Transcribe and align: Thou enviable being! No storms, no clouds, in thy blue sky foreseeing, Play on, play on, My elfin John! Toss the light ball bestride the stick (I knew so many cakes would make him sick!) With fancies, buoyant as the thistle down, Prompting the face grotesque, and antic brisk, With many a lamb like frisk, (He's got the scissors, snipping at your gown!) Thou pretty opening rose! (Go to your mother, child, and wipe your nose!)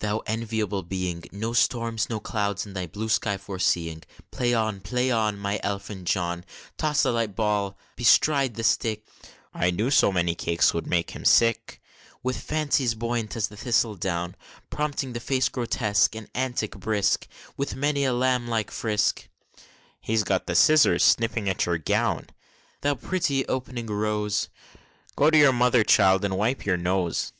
Thou 0.00 0.18
enviable 0.26 0.82
being! 0.82 1.24
No 1.32 1.54
storms, 1.54 2.10
no 2.10 2.20
clouds, 2.20 2.66
in 2.66 2.74
thy 2.74 2.86
blue 2.86 3.08
sky 3.08 3.38
foreseeing, 3.38 4.02
Play 4.30 4.52
on, 4.52 4.82
play 4.82 5.10
on, 5.10 5.38
My 5.38 5.58
elfin 5.62 6.04
John! 6.04 6.44
Toss 6.76 7.02
the 7.04 7.10
light 7.10 7.34
ball 7.34 7.78
bestride 7.96 8.56
the 8.56 8.62
stick 8.62 9.06
(I 9.54 9.70
knew 9.70 9.90
so 9.90 10.12
many 10.12 10.34
cakes 10.34 10.74
would 10.74 10.86
make 10.86 11.12
him 11.12 11.24
sick!) 11.24 11.80
With 12.22 12.38
fancies, 12.38 12.94
buoyant 12.94 13.34
as 13.34 13.48
the 13.48 13.56
thistle 13.56 13.94
down, 13.94 14.36
Prompting 14.68 15.14
the 15.14 15.20
face 15.20 15.48
grotesque, 15.48 16.14
and 16.14 16.28
antic 16.34 16.72
brisk, 16.76 17.26
With 17.56 17.76
many 17.76 18.04
a 18.04 18.12
lamb 18.12 18.48
like 18.48 18.70
frisk, 18.70 19.26
(He's 20.02 20.22
got 20.22 20.44
the 20.46 20.54
scissors, 20.54 21.02
snipping 21.02 21.48
at 21.48 21.64
your 21.64 21.78
gown!) 21.78 22.26
Thou 22.82 22.94
pretty 22.94 23.48
opening 23.48 23.86
rose! 23.86 24.50
(Go 25.16 25.30
to 25.30 25.38
your 25.38 25.54
mother, 25.54 25.82
child, 25.82 26.26
and 26.26 26.36
wipe 26.36 26.66
your 26.66 26.76
nose!) 26.76 27.32